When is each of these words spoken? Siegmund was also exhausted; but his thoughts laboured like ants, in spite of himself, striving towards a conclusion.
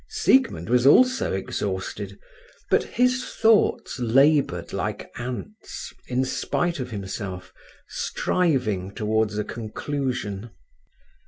Siegmund 0.09 0.67
was 0.67 0.87
also 0.87 1.31
exhausted; 1.31 2.17
but 2.71 2.81
his 2.83 3.23
thoughts 3.35 3.99
laboured 3.99 4.73
like 4.73 5.11
ants, 5.19 5.93
in 6.07 6.25
spite 6.25 6.79
of 6.79 6.89
himself, 6.89 7.53
striving 7.87 8.95
towards 8.95 9.37
a 9.37 9.43
conclusion. 9.43 10.49